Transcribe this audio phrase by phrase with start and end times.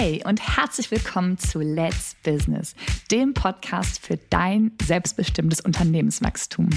[0.00, 2.76] Hey und herzlich willkommen zu Let's Business,
[3.10, 6.70] dem Podcast für dein selbstbestimmtes Unternehmenswachstum.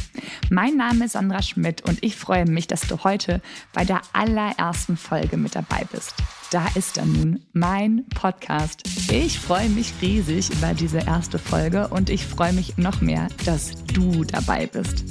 [0.50, 3.39] Mein Name ist Sandra Schmidt und ich freue mich, dass du heute
[3.73, 6.15] bei der allerersten Folge mit dabei bist.
[6.49, 8.81] Da ist er nun, mein Podcast.
[9.12, 13.85] Ich freue mich riesig über diese erste Folge und ich freue mich noch mehr, dass
[13.94, 15.06] du dabei bist.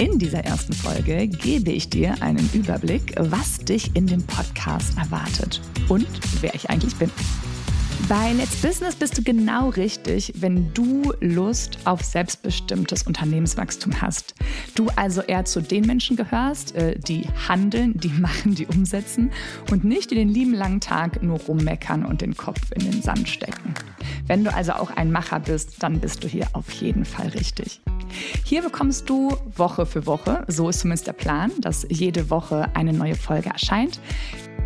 [0.00, 5.60] In dieser ersten Folge gebe ich dir einen Überblick, was dich in dem Podcast erwartet
[5.90, 6.06] und
[6.40, 7.10] wer ich eigentlich bin.
[8.08, 14.34] Bei Let's Business bist du genau richtig, wenn du Lust auf selbstbestimmtes Unternehmenswachstum hast.
[14.74, 19.30] Du also eher zu den Menschen gehörst, äh, die handeln, die machen, die umsetzen
[19.70, 23.28] und nicht die den lieben langen Tag nur rummeckern und den Kopf in den Sand
[23.28, 23.74] stecken.
[24.26, 27.82] Wenn du also auch ein Macher bist, dann bist du hier auf jeden Fall richtig.
[28.44, 32.92] Hier bekommst du Woche für Woche, so ist zumindest der Plan, dass jede Woche eine
[32.92, 34.00] neue Folge erscheint,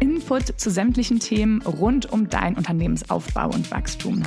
[0.01, 4.23] Input zu sämtlichen Themen rund um deinen Unternehmensaufbau und Wachstum.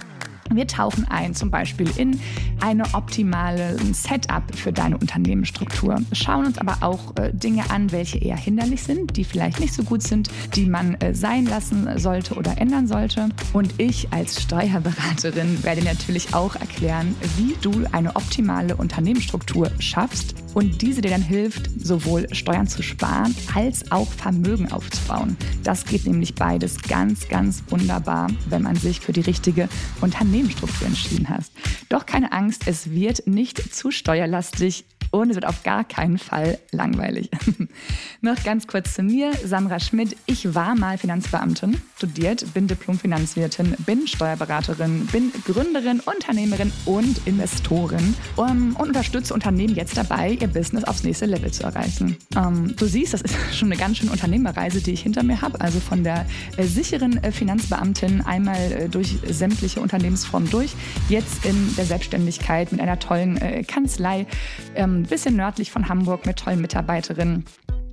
[0.51, 2.19] Wir tauchen ein zum Beispiel in
[2.61, 8.37] eine optimale Setup für deine Unternehmensstruktur, schauen uns aber auch äh, Dinge an, welche eher
[8.37, 12.57] hinderlich sind, die vielleicht nicht so gut sind, die man äh, sein lassen sollte oder
[12.57, 13.29] ändern sollte.
[13.53, 20.81] Und ich als Steuerberaterin werde natürlich auch erklären, wie du eine optimale Unternehmensstruktur schaffst und
[20.81, 25.37] diese dir dann hilft, sowohl Steuern zu sparen als auch Vermögen aufzubauen.
[25.63, 29.69] Das geht nämlich beides ganz, ganz wunderbar, wenn man sich für die richtige
[30.01, 31.51] Unternehmensstruktur entschieden hast.
[31.89, 34.85] Doch keine Angst, es wird nicht zu steuerlastig
[35.21, 37.29] und es wird auf gar keinen Fall langweilig.
[38.21, 40.15] Noch ganz kurz zu mir, Sandra Schmidt.
[40.25, 48.75] Ich war mal Finanzbeamtin, studiert, bin Diplom-Finanzwirtin, bin Steuerberaterin, bin Gründerin, Unternehmerin und Investorin um,
[48.75, 52.17] und unterstütze Unternehmen jetzt dabei, ihr Business aufs nächste Level zu erreichen.
[52.35, 55.61] Ähm, du siehst, das ist schon eine ganz schöne Unternehmerreise, die ich hinter mir habe.
[55.61, 56.25] Also von der
[56.57, 60.73] äh, sicheren äh, Finanzbeamtin einmal äh, durch sämtliche Unternehmensformen durch,
[61.09, 64.25] jetzt in der Selbstständigkeit mit einer tollen äh, Kanzlei.
[64.75, 67.45] Ähm, bisschen nördlich von Hamburg mit tollen Mitarbeiterinnen,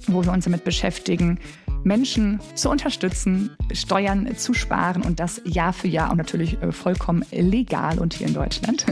[0.06, 1.38] wo wir uns damit beschäftigen,
[1.84, 7.24] Menschen zu unterstützen, Steuern zu sparen und das Jahr für Jahr und natürlich äh, vollkommen
[7.30, 8.86] legal und hier in Deutschland.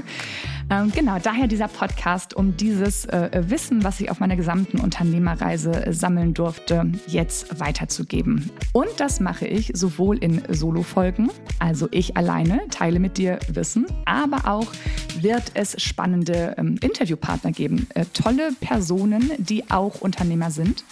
[0.70, 5.86] Ähm, genau, daher dieser Podcast, um dieses äh, Wissen, was ich auf meiner gesamten Unternehmerreise
[5.86, 8.50] äh, sammeln durfte, jetzt weiterzugeben.
[8.72, 14.50] Und das mache ich sowohl in Solo-Folgen, also ich alleine teile mit dir Wissen, aber
[14.50, 14.72] auch
[15.20, 17.86] wird es spannende ähm, Interviewpartner geben.
[18.14, 20.84] Tolle Personen, die auch Unternehmer sind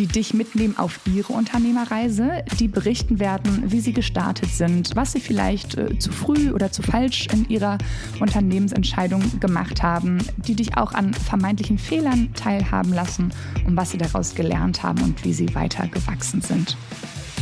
[0.00, 5.20] die dich mitnehmen auf ihre Unternehmerreise, die berichten werden, wie sie gestartet sind, was sie
[5.20, 7.76] vielleicht äh, zu früh oder zu falsch in ihrer
[8.18, 13.30] Unternehmensentscheidung gemacht haben, die dich auch an vermeintlichen Fehlern teilhaben lassen
[13.66, 16.78] und was sie daraus gelernt haben und wie sie weiter gewachsen sind.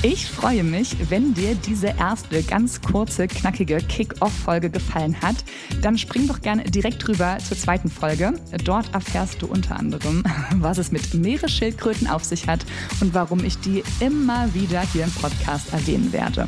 [0.02, 5.34] Ich freue mich, wenn dir diese erste ganz kurze, knackige Kick-Off-Folge gefallen hat.
[5.82, 8.34] Dann spring doch gerne direkt rüber zur zweiten Folge.
[8.64, 10.22] Dort erfährst du unter anderem,
[10.56, 12.64] was es mit Meeresschildkröten auf sich hat
[13.00, 16.46] und warum ich die immer wieder hier im Podcast erwähnen werde.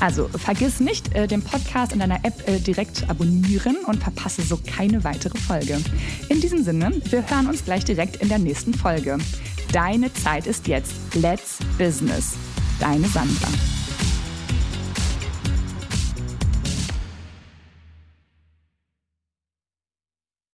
[0.00, 4.58] Also vergiss nicht, äh, den Podcast in deiner App äh, direkt abonnieren und verpasse so
[4.58, 5.80] keine weitere Folge.
[6.28, 9.16] In diesem Sinne, wir hören uns gleich direkt in der nächsten Folge.
[9.72, 10.92] Deine Zeit ist jetzt.
[11.14, 12.36] Let's Business.
[12.80, 13.73] Deine Sandra.